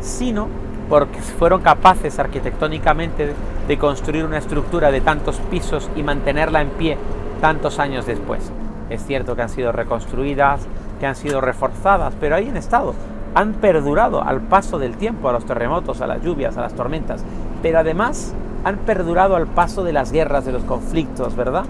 sino 0.00 0.48
porque 0.88 1.20
fueron 1.20 1.62
capaces 1.62 2.18
arquitectónicamente 2.18 3.34
de 3.66 3.78
construir 3.78 4.24
una 4.24 4.38
estructura 4.38 4.90
de 4.90 5.00
tantos 5.00 5.36
pisos 5.50 5.90
y 5.96 6.02
mantenerla 6.02 6.62
en 6.62 6.70
pie 6.70 6.96
tantos 7.40 7.78
años 7.78 8.06
después. 8.06 8.50
Es 8.88 9.04
cierto 9.04 9.34
que 9.34 9.42
han 9.42 9.48
sido 9.48 9.72
reconstruidas, 9.72 10.66
que 11.00 11.06
han 11.06 11.16
sido 11.16 11.40
reforzadas, 11.40 12.14
pero 12.20 12.36
ahí 12.36 12.48
han 12.48 12.56
estado, 12.56 12.94
han 13.34 13.54
perdurado 13.54 14.22
al 14.22 14.40
paso 14.40 14.78
del 14.78 14.96
tiempo, 14.96 15.28
a 15.28 15.32
los 15.32 15.44
terremotos, 15.44 16.00
a 16.00 16.06
las 16.06 16.22
lluvias, 16.22 16.56
a 16.56 16.62
las 16.62 16.74
tormentas, 16.74 17.24
pero 17.62 17.80
además 17.80 18.32
han 18.64 18.78
perdurado 18.78 19.36
al 19.36 19.46
paso 19.46 19.84
de 19.84 19.92
las 19.92 20.12
guerras, 20.12 20.44
de 20.44 20.52
los 20.52 20.64
conflictos, 20.64 21.36
¿verdad? 21.36 21.64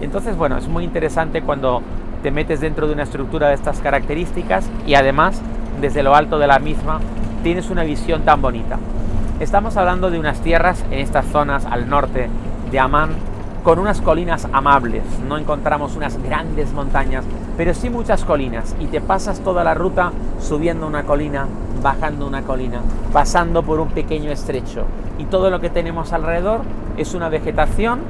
Entonces, 0.00 0.36
bueno, 0.36 0.56
es 0.56 0.68
muy 0.68 0.84
interesante 0.84 1.42
cuando 1.42 1.82
te 2.22 2.30
metes 2.30 2.60
dentro 2.60 2.86
de 2.86 2.94
una 2.94 3.02
estructura 3.02 3.48
de 3.48 3.54
estas 3.54 3.80
características 3.80 4.68
y 4.86 4.94
además, 4.94 5.40
desde 5.80 6.02
lo 6.02 6.14
alto 6.14 6.38
de 6.38 6.46
la 6.46 6.58
misma, 6.58 7.00
tienes 7.42 7.70
una 7.70 7.84
visión 7.84 8.22
tan 8.22 8.42
bonita. 8.42 8.78
Estamos 9.40 9.76
hablando 9.76 10.10
de 10.10 10.18
unas 10.18 10.40
tierras 10.40 10.84
en 10.90 10.98
estas 10.98 11.26
zonas 11.26 11.64
al 11.64 11.88
norte 11.88 12.28
de 12.70 12.78
Amán 12.78 13.10
con 13.64 13.78
unas 13.78 14.00
colinas 14.00 14.46
amables. 14.52 15.02
No 15.26 15.38
encontramos 15.38 15.96
unas 15.96 16.22
grandes 16.22 16.72
montañas, 16.72 17.24
pero 17.56 17.74
sí 17.74 17.90
muchas 17.90 18.24
colinas. 18.24 18.74
Y 18.80 18.86
te 18.86 19.00
pasas 19.00 19.40
toda 19.40 19.64
la 19.64 19.74
ruta 19.74 20.12
subiendo 20.40 20.86
una 20.86 21.04
colina, 21.04 21.46
bajando 21.82 22.26
una 22.26 22.42
colina, 22.42 22.80
pasando 23.12 23.62
por 23.62 23.80
un 23.80 23.88
pequeño 23.88 24.30
estrecho. 24.30 24.84
Y 25.18 25.24
todo 25.24 25.50
lo 25.50 25.60
que 25.60 25.70
tenemos 25.70 26.12
alrededor 26.12 26.60
es 26.96 27.14
una 27.14 27.28
vegetación, 27.28 28.00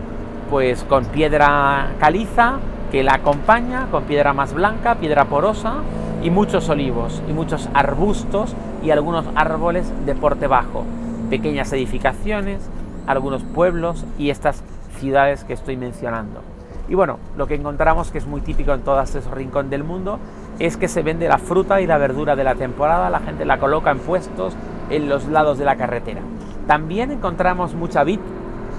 pues 0.50 0.84
con 0.84 1.04
piedra 1.04 1.92
caliza 2.00 2.54
que 2.90 3.04
la 3.04 3.14
acompaña, 3.14 3.86
con 3.90 4.04
piedra 4.04 4.32
más 4.32 4.52
blanca, 4.52 4.96
piedra 4.96 5.26
porosa, 5.26 5.74
y 6.22 6.30
muchos 6.30 6.68
olivos, 6.68 7.22
y 7.28 7.32
muchos 7.32 7.68
arbustos 7.72 8.54
y 8.82 8.90
algunos 8.90 9.24
árboles 9.34 9.90
de 10.06 10.14
porte 10.14 10.46
bajo. 10.46 10.84
Pequeñas 11.28 11.72
edificaciones, 11.72 12.60
algunos 13.06 13.42
pueblos 13.42 14.04
y 14.18 14.30
estas 14.30 14.62
ciudades 14.98 15.44
que 15.44 15.52
estoy 15.52 15.76
mencionando. 15.76 16.42
Y 16.88 16.94
bueno, 16.94 17.18
lo 17.36 17.46
que 17.46 17.54
encontramos 17.54 18.10
que 18.10 18.18
es 18.18 18.26
muy 18.26 18.40
típico 18.40 18.72
en 18.72 18.80
todos 18.82 19.14
esos 19.14 19.30
rincones 19.32 19.70
del 19.70 19.84
mundo 19.84 20.18
es 20.58 20.76
que 20.76 20.88
se 20.88 21.02
vende 21.02 21.28
la 21.28 21.38
fruta 21.38 21.80
y 21.80 21.86
la 21.86 21.98
verdura 21.98 22.34
de 22.34 22.42
la 22.42 22.56
temporada, 22.56 23.10
la 23.10 23.20
gente 23.20 23.44
la 23.44 23.58
coloca 23.58 23.92
en 23.92 23.98
puestos 24.00 24.54
en 24.90 25.08
los 25.08 25.28
lados 25.28 25.56
de 25.58 25.64
la 25.64 25.76
carretera. 25.76 26.20
También 26.66 27.12
encontramos 27.12 27.74
mucha 27.74 28.02
vid, 28.02 28.18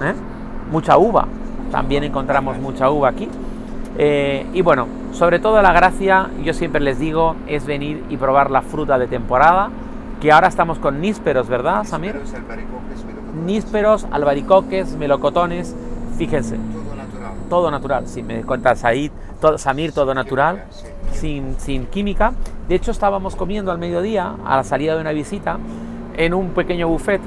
¿eh? 0.02 0.14
mucha 0.70 0.98
uva, 0.98 1.26
también 1.70 2.04
encontramos 2.04 2.58
mucha 2.58 2.90
uva 2.90 3.08
aquí. 3.08 3.28
Eh, 3.98 4.46
y 4.52 4.62
bueno, 4.62 4.86
sobre 5.12 5.38
todo 5.38 5.60
la 5.62 5.72
gracia, 5.72 6.28
yo 6.44 6.54
siempre 6.54 6.80
les 6.80 6.98
digo, 6.98 7.36
es 7.46 7.66
venir 7.66 8.04
y 8.10 8.16
probar 8.16 8.50
la 8.50 8.62
fruta 8.62 8.98
de 8.98 9.06
temporada, 9.06 9.70
que 10.22 10.30
ahora 10.30 10.46
estamos 10.46 10.78
con 10.78 11.00
nísperos, 11.00 11.48
¿verdad, 11.48 11.82
Samir? 11.82 12.14
Nísperos, 13.44 14.06
albaricoques, 14.08 14.94
melocotones, 14.94 15.74
fíjense. 16.16 16.58
Todo 16.58 16.94
natural. 16.94 17.32
Todo 17.48 17.70
natural, 17.72 18.06
si 18.06 18.22
me 18.22 18.44
cuentas 18.44 18.84
ahí, 18.84 19.10
todo, 19.40 19.58
Samir, 19.58 19.90
todo 19.90 20.14
natural, 20.14 20.62
sin, 21.10 21.56
sin 21.58 21.86
química. 21.86 22.34
De 22.68 22.76
hecho, 22.76 22.92
estábamos 22.92 23.34
comiendo 23.34 23.72
al 23.72 23.78
mediodía, 23.78 24.36
a 24.46 24.54
la 24.58 24.62
salida 24.62 24.94
de 24.94 25.00
una 25.00 25.10
visita, 25.10 25.58
en 26.16 26.34
un 26.34 26.50
pequeño 26.50 26.86
buffet 26.86 27.20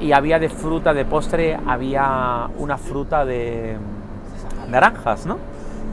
y 0.00 0.10
había 0.10 0.40
de 0.40 0.48
fruta, 0.48 0.92
de 0.92 1.04
postre, 1.04 1.56
había 1.68 2.48
una 2.58 2.78
fruta 2.78 3.24
de 3.24 3.76
naranjas, 4.68 5.24
¿no? 5.24 5.38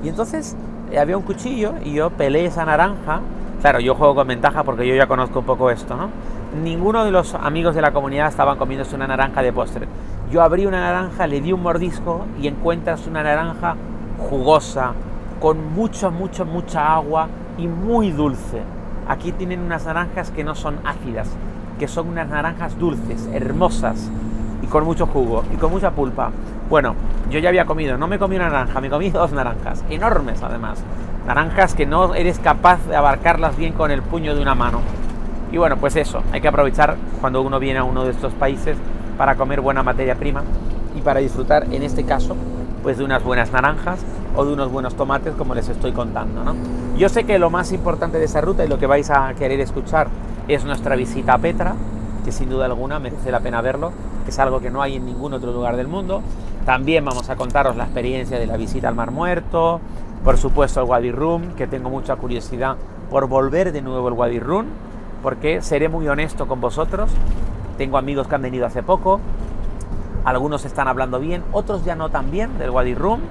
Y 0.04 0.10
entonces 0.10 0.56
eh, 0.92 0.98
había 0.98 1.18
un 1.18 1.24
cuchillo 1.24 1.76
y 1.86 1.94
yo 1.94 2.10
pelé 2.10 2.46
esa 2.46 2.66
naranja. 2.66 3.22
Claro, 3.62 3.80
yo 3.80 3.94
juego 3.94 4.16
con 4.16 4.28
ventaja 4.28 4.64
porque 4.64 4.88
yo 4.88 4.96
ya 4.96 5.06
conozco 5.06 5.40
un 5.40 5.46
poco 5.46 5.70
esto, 5.70 5.96
¿no? 5.96 6.10
Ninguno 6.64 7.06
de 7.06 7.12
los 7.12 7.34
amigos 7.36 7.76
de 7.76 7.82
la 7.82 7.92
comunidad 7.92 8.28
estaban 8.28 8.58
comiéndose 8.58 8.96
una 8.96 9.08
naranja 9.08 9.42
de 9.42 9.54
postre. 9.54 9.88
Yo 10.32 10.42
abrí 10.42 10.66
una 10.66 10.80
naranja, 10.80 11.28
le 11.28 11.42
di 11.42 11.54
un 11.54 11.62
mordisco 11.62 12.26
y 12.42 12.48
encuentras 12.48 13.08
una 13.08 13.24
naranja 13.24 13.76
jugosa, 14.30 14.94
con 15.40 15.74
mucha, 15.74 16.10
mucha, 16.10 16.44
mucha 16.44 16.94
agua 16.96 17.28
y 17.58 17.68
muy 17.68 18.12
dulce. 18.12 18.62
Aquí 19.08 19.32
tienen 19.32 19.62
unas 19.62 19.86
naranjas 19.86 20.32
que 20.32 20.44
no 20.44 20.56
son 20.56 20.80
ácidas, 20.84 21.30
que 21.80 21.88
son 21.88 22.10
unas 22.10 22.28
naranjas 22.28 22.78
dulces, 22.78 23.30
hermosas 23.32 24.10
y 24.62 24.68
con 24.68 24.84
mucho 24.84 25.08
jugo 25.08 25.44
y 25.54 25.58
con 25.58 25.72
mucha 25.72 25.92
pulpa. 25.92 26.32
Bueno, 26.70 26.96
yo 27.30 27.40
ya 27.40 27.50
había 27.50 27.66
comido, 27.66 27.98
no 27.98 28.08
me 28.08 28.20
comí 28.20 28.36
una 28.36 28.50
naranja, 28.50 28.82
me 28.82 28.90
comí 28.90 29.10
dos 29.10 29.32
naranjas, 29.32 29.84
enormes 29.90 30.42
además. 30.44 30.84
Naranjas 31.26 31.74
que 31.74 31.86
no 31.86 32.16
eres 32.16 32.40
capaz 32.40 32.86
de 32.88 32.96
abarcarlas 32.96 33.56
bien 33.56 33.74
con 33.74 33.92
el 33.92 34.02
puño 34.02 34.36
de 34.36 34.42
una 34.42 34.56
mano. 34.56 34.82
Y 35.52 35.58
bueno, 35.58 35.78
pues 35.78 35.96
eso, 35.96 36.24
hay 36.32 36.42
que 36.42 36.48
aprovechar 36.48 36.98
cuando 37.22 37.42
uno 37.42 37.60
viene 37.60 37.80
a 37.80 37.84
uno 37.84 38.04
de 38.04 38.12
estos 38.12 38.34
países 38.34 38.78
para 39.18 39.36
comer 39.36 39.62
buena 39.62 39.82
materia 39.82 40.16
prima 40.16 40.44
y 40.96 41.02
para 41.02 41.20
disfrutar, 41.20 41.66
en 41.72 41.84
este 41.84 42.04
caso, 42.04 42.36
pues 42.84 42.98
de 42.98 43.06
unas 43.06 43.24
buenas 43.24 43.52
naranjas 43.52 44.00
o 44.36 44.46
de 44.46 44.54
unos 44.54 44.72
buenos 44.72 44.96
tomates, 44.96 45.34
como 45.36 45.56
les 45.56 45.70
estoy 45.70 45.94
contando. 45.94 46.44
¿no? 46.44 46.56
Yo 46.98 47.10
sé 47.10 47.24
que 47.24 47.40
lo 47.40 47.50
más 47.50 47.72
importante 47.72 48.20
de 48.20 48.26
esta 48.26 48.42
ruta 48.42 48.66
y 48.66 48.68
lo 48.68 48.78
que 48.78 48.88
vais 48.88 49.10
a 49.10 49.34
querer 49.36 49.60
escuchar 49.60 50.08
es 50.48 50.66
nuestra 50.66 50.96
visita 50.96 51.34
a 51.34 51.38
Petra, 51.38 51.76
que 52.26 52.32
sin 52.32 52.50
duda 52.50 52.66
alguna 52.66 53.00
merece 53.00 53.32
la 53.32 53.40
pena 53.40 53.62
verlo, 53.62 53.92
que 54.26 54.32
es 54.32 54.40
algo 54.40 54.60
que 54.60 54.70
no 54.70 54.82
hay 54.82 54.96
en 54.98 55.06
ningún 55.06 55.34
otro 55.34 55.54
lugar 55.54 55.78
del 55.78 55.88
mundo. 55.88 56.22
También 56.66 57.06
vamos 57.06 57.30
a 57.30 57.38
contaros 57.38 57.78
la 57.78 57.86
experiencia 57.86 58.38
de 58.38 58.48
la 58.48 58.58
visita 58.58 58.90
al 58.90 58.96
Mar 58.96 59.12
Muerto, 59.12 59.80
por 60.24 60.38
supuesto 60.38 60.82
el 60.82 60.88
Wadi 60.88 61.12
Rum, 61.12 61.54
que 61.56 61.68
tengo 61.68 61.90
mucha 61.90 62.18
curiosidad 62.18 62.76
por 63.10 63.28
volver 63.28 63.72
de 63.72 63.82
nuevo 63.82 64.10
al 64.10 64.14
Wadi 64.14 64.40
Rum 64.40 64.66
porque 65.22 65.62
seré 65.62 65.90
muy 65.90 66.08
honesto 66.08 66.48
con 66.48 66.62
vosotros. 66.62 67.12
Tengo 67.78 67.98
amigos 67.98 68.28
que 68.28 68.36
han 68.36 68.42
venido 68.42 68.66
hace 68.66 68.82
poco, 68.84 69.20
algunos 70.28 70.66
están 70.66 70.90
hablando 70.90 71.20
bien, 71.20 71.42
otros 71.54 71.86
ya 71.86 71.96
no 71.96 72.10
tan 72.10 72.32
bien 72.32 72.58
del 72.58 72.70
Wadi 72.70 72.96
Rum. 72.96 73.22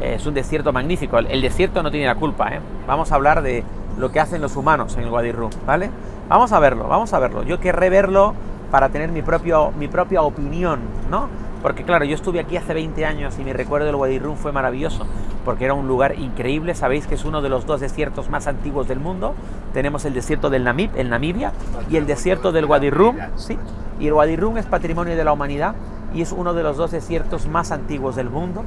Eh, 0.00 0.14
es 0.14 0.24
un 0.24 0.32
desierto 0.32 0.72
magnífico, 0.72 1.18
el, 1.18 1.42
desierto 1.42 1.82
no 1.82 1.90
tiene 1.90 2.06
la 2.06 2.14
culpa. 2.14 2.48
¿eh? 2.48 2.60
Vamos 2.86 3.12
a 3.12 3.16
hablar 3.16 3.42
de 3.42 3.62
lo 3.98 4.10
que 4.10 4.20
hacen 4.20 4.40
los 4.40 4.56
humanos 4.56 4.96
en 4.96 5.02
el 5.02 5.10
Wadi 5.10 5.32
Rum, 5.32 5.50
¿vale? 5.66 5.90
Vamos 6.30 6.52
a 6.52 6.58
verlo, 6.58 6.88
vamos 6.88 7.12
a 7.12 7.18
verlo. 7.18 7.42
Yo 7.42 7.60
querré 7.60 7.90
verlo 7.90 8.34
para 8.70 8.88
tener 8.88 9.10
mi, 9.10 9.20
propio, 9.20 9.72
mi 9.72 9.88
propia 9.88 10.22
opinión, 10.22 10.80
¿no? 11.10 11.28
Porque 11.60 11.84
claro, 11.84 12.06
yo 12.06 12.14
estuve 12.14 12.40
aquí 12.40 12.56
hace 12.56 12.72
20 12.72 13.04
años 13.04 13.38
y 13.38 13.44
mi 13.44 13.52
recuerdo 13.52 13.86
del 13.86 13.96
Wadi 13.96 14.18
Rum 14.18 14.36
fue 14.36 14.50
maravilloso, 14.50 15.04
porque 15.44 15.64
era 15.64 15.74
un 15.74 15.88
lugar 15.88 16.18
increíble, 16.18 16.74
sabéis 16.74 17.06
que 17.06 17.14
es 17.14 17.24
uno 17.24 17.42
de 17.42 17.48
los 17.48 17.66
dos 17.66 17.80
desiertos 17.80 18.28
más 18.28 18.46
antiguos 18.46 18.88
del 18.88 19.00
mundo. 19.00 19.34
Tenemos 19.72 20.04
el 20.04 20.14
desierto 20.14 20.50
del 20.50 20.64
Namib, 20.64 20.90
el 20.96 21.10
Namibia, 21.10 21.52
y 21.90 21.96
el 21.96 22.06
desierto 22.06 22.52
del 22.52 22.66
Wadi 22.66 22.90
Rum, 22.90 23.16
sí. 23.36 23.58
Y 23.98 24.06
el 24.06 24.12
Wadi 24.12 24.36
Rum 24.36 24.56
es 24.56 24.66
patrimonio 24.66 25.16
de 25.16 25.24
la 25.24 25.32
humanidad 25.32 25.74
y 26.14 26.22
es 26.22 26.32
uno 26.32 26.54
de 26.54 26.62
los 26.62 26.76
dos 26.76 26.90
desiertos 26.90 27.46
más 27.46 27.70
antiguos 27.70 28.16
del 28.16 28.30
mundo 28.30 28.64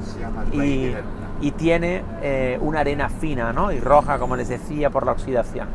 y, 0.53 0.94
y 1.42 1.51
tiene 1.51 2.03
eh, 2.22 2.58
una 2.62 2.82
arena 2.82 3.10
fina, 3.10 3.51
¿no? 3.51 3.72
Y 3.72 3.80
roja, 3.80 4.20
como 4.20 4.36
les 4.36 4.50
decía, 4.50 4.89
por 4.89 5.06
la 5.06 5.12
oxidación. 5.12 5.68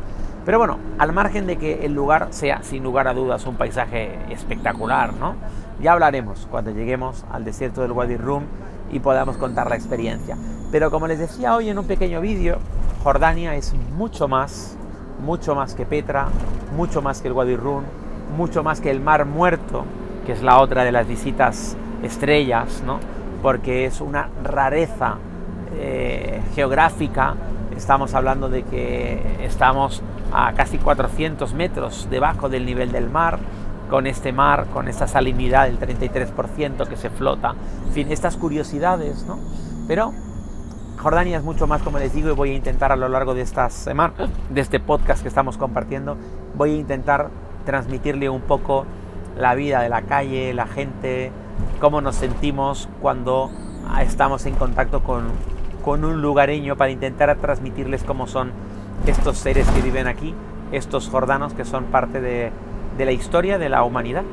Pero 0.45 0.57
bueno, 0.57 0.77
al 0.97 1.13
margen 1.13 1.45
de 1.45 1.57
que 1.57 1.85
el 1.85 1.93
lugar 1.93 2.29
sea 2.31 2.63
sin 2.63 2.83
lugar 2.83 3.07
a 3.07 3.13
dudas 3.13 3.45
un 3.45 3.55
paisaje 3.55 4.17
espectacular, 4.31 5.13
¿no? 5.13 5.35
Ya 5.81 5.91
hablaremos 5.91 6.47
cuando 6.49 6.71
lleguemos 6.71 7.25
al 7.31 7.45
desierto 7.45 7.81
del 7.81 7.91
Wadi 7.91 8.17
Rum 8.17 8.43
y 8.91 8.99
podamos 8.99 9.37
contar 9.37 9.69
la 9.69 9.75
experiencia. 9.75 10.37
Pero 10.71 10.91
como 10.91 11.07
les 11.07 11.19
decía 11.19 11.55
hoy 11.55 11.69
en 11.69 11.79
un 11.79 11.85
pequeño 11.85 12.21
vídeo, 12.21 12.59
Jordania 13.03 13.55
es 13.55 13.73
mucho 13.95 14.27
más, 14.27 14.75
mucho 15.23 15.55
más 15.55 15.73
que 15.73 15.85
Petra, 15.85 16.27
mucho 16.75 17.01
más 17.01 17.21
que 17.21 17.27
el 17.27 17.33
Wadi 17.33 17.57
mucho 18.37 18.63
más 18.63 18.79
que 18.79 18.91
el 18.91 19.01
Mar 19.01 19.25
Muerto, 19.25 19.85
que 20.25 20.33
es 20.33 20.43
la 20.43 20.59
otra 20.59 20.83
de 20.83 20.91
las 20.91 21.07
visitas 21.07 21.75
estrellas, 22.03 22.83
¿no? 22.85 22.99
porque 23.41 23.85
es 23.85 24.01
una 24.01 24.29
rareza 24.43 25.15
eh, 25.75 26.41
geográfica. 26.53 27.35
Estamos 27.75 28.13
hablando 28.13 28.49
de 28.49 28.63
que 28.63 29.37
estamos 29.43 30.03
a 30.31 30.53
casi 30.53 30.77
400 30.77 31.53
metros 31.53 32.07
debajo 32.11 32.49
del 32.49 32.65
nivel 32.65 32.91
del 32.91 33.09
mar, 33.09 33.39
con 33.89 34.05
este 34.05 34.31
mar, 34.31 34.67
con 34.71 34.87
esta 34.87 35.07
salinidad 35.07 35.65
del 35.65 35.79
33% 35.79 36.87
que 36.87 36.95
se 36.95 37.09
flota, 37.09 37.55
en 37.87 37.93
fin, 37.93 38.11
estas 38.11 38.37
curiosidades, 38.37 39.25
¿no? 39.25 39.39
Pero 39.87 40.13
Jordania 40.99 41.37
es 41.37 41.43
mucho 41.43 41.65
más, 41.65 41.81
como 41.81 41.97
les 41.97 42.13
digo, 42.13 42.29
y 42.29 42.33
voy 42.33 42.51
a 42.51 42.55
intentar 42.55 42.91
a 42.91 42.97
lo 42.97 43.07
largo 43.07 43.33
de 43.33 43.41
esta 43.41 43.69
semana, 43.69 44.13
de 44.49 44.59
este 44.59 44.81
podcast 44.81 45.21
que 45.21 45.29
estamos 45.29 45.57
compartiendo, 45.57 46.17
voy 46.57 46.71
a 46.71 46.75
intentar 46.75 47.29
transmitirle 47.65 48.29
un 48.29 48.41
poco 48.41 48.85
la 49.37 49.55
vida 49.55 49.81
de 49.81 49.87
la 49.87 50.01
calle, 50.01 50.53
la 50.53 50.67
gente, 50.67 51.31
cómo 51.79 52.01
nos 52.01 52.15
sentimos 52.15 52.89
cuando 53.01 53.49
estamos 54.01 54.45
en 54.45 54.55
contacto 54.55 55.01
con, 55.01 55.23
con 55.85 56.03
un 56.03 56.21
lugareño 56.21 56.75
para 56.75 56.91
intentar 56.91 57.33
transmitirles 57.37 58.03
cómo 58.03 58.27
son 58.27 58.51
estos 59.07 59.37
seres 59.37 59.69
que 59.69 59.81
viven 59.81 60.05
aquí, 60.05 60.35
estos 60.73 61.07
jordanos 61.07 61.53
que 61.53 61.63
son 61.63 61.85
parte 61.85 62.19
de, 62.19 62.51
de 62.97 63.05
la 63.05 63.13
historia 63.13 63.57
de 63.57 63.69
la 63.69 63.83
humanidad. 63.83 64.23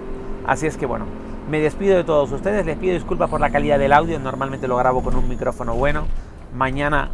Así 0.49 0.66
es 0.66 0.76
que 0.76 0.87
bueno, 0.87 1.04
me 1.49 1.61
despido 1.61 1.96
de 1.96 2.02
todos 2.02 2.32
ustedes, 2.32 2.66
les 2.66 2.76
pido 2.76 2.94
disculpas 2.94 3.30
por 3.30 3.40
la 3.40 3.50
calidad 3.50 3.78
del 3.78 3.92
audio, 3.92 4.18
normalmente 4.18 4.66
lo 4.66 4.76
grabo 4.76 5.04
con 5.04 5.14
un 5.14 5.28
micrófono 5.28 5.76
bueno, 5.76 6.06
mañana 6.56 7.10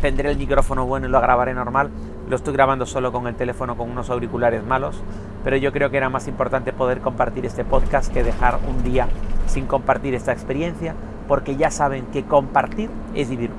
tendré 0.00 0.30
el 0.30 0.38
micrófono 0.38 0.86
bueno 0.86 1.06
y 1.06 1.10
lo 1.10 1.20
grabaré 1.20 1.54
normal, 1.54 1.90
lo 2.28 2.36
estoy 2.36 2.52
grabando 2.52 2.86
solo 2.86 3.12
con 3.12 3.26
el 3.26 3.34
teléfono 3.34 3.76
con 3.76 3.90
unos 3.90 4.10
auriculares 4.10 4.64
malos, 4.64 5.02
pero 5.44 5.56
yo 5.56 5.72
creo 5.72 5.90
que 5.90 5.96
era 5.96 6.08
más 6.08 6.28
importante 6.28 6.72
poder 6.72 7.00
compartir 7.00 7.46
este 7.46 7.64
podcast 7.64 8.12
que 8.12 8.22
dejar 8.22 8.58
un 8.68 8.82
día 8.82 9.08
sin 9.46 9.66
compartir 9.66 10.14
esta 10.14 10.32
experiencia, 10.32 10.94
porque 11.26 11.56
ya 11.56 11.70
saben 11.70 12.06
que 12.06 12.24
compartir 12.24 12.90
es 13.14 13.30
vivir. 13.30 13.50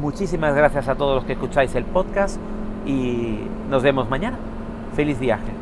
Muchísimas 0.00 0.54
gracias 0.54 0.88
a 0.88 0.94
todos 0.94 1.16
los 1.16 1.24
que 1.24 1.32
escucháis 1.32 1.74
el 1.74 1.84
podcast 1.84 2.38
y 2.86 3.40
nos 3.68 3.82
vemos 3.82 4.08
mañana. 4.08 4.38
Feliz 4.94 5.18
viaje. 5.18 5.57